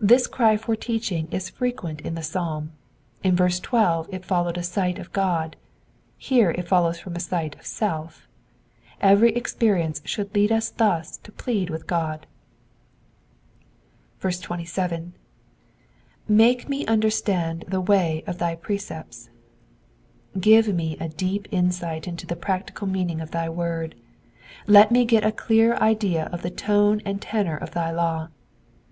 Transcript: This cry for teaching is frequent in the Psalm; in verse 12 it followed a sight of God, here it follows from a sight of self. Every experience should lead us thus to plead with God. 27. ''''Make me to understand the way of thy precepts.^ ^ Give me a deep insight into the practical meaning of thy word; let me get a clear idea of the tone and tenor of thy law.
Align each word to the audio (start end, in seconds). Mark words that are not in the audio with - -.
This 0.00 0.26
cry 0.26 0.56
for 0.56 0.74
teaching 0.74 1.28
is 1.30 1.48
frequent 1.48 2.00
in 2.00 2.16
the 2.16 2.22
Psalm; 2.24 2.72
in 3.22 3.36
verse 3.36 3.60
12 3.60 4.08
it 4.12 4.24
followed 4.24 4.58
a 4.58 4.62
sight 4.64 4.98
of 4.98 5.12
God, 5.12 5.54
here 6.18 6.50
it 6.50 6.66
follows 6.66 6.98
from 6.98 7.14
a 7.14 7.20
sight 7.20 7.54
of 7.60 7.64
self. 7.64 8.26
Every 9.00 9.30
experience 9.36 10.02
should 10.04 10.34
lead 10.34 10.50
us 10.50 10.68
thus 10.70 11.16
to 11.18 11.30
plead 11.30 11.70
with 11.70 11.86
God. 11.86 12.26
27. 14.20 15.12
''''Make 16.28 16.68
me 16.68 16.82
to 16.84 16.90
understand 16.90 17.64
the 17.68 17.80
way 17.80 18.24
of 18.26 18.38
thy 18.38 18.56
precepts.^ 18.56 19.28
^ 20.38 20.40
Give 20.40 20.74
me 20.74 20.96
a 20.98 21.08
deep 21.08 21.46
insight 21.52 22.08
into 22.08 22.26
the 22.26 22.34
practical 22.34 22.88
meaning 22.88 23.20
of 23.20 23.30
thy 23.30 23.48
word; 23.48 23.94
let 24.66 24.90
me 24.90 25.04
get 25.04 25.22
a 25.24 25.30
clear 25.30 25.76
idea 25.76 26.24
of 26.32 26.42
the 26.42 26.50
tone 26.50 27.00
and 27.04 27.22
tenor 27.22 27.56
of 27.56 27.70
thy 27.70 27.92
law. 27.92 28.26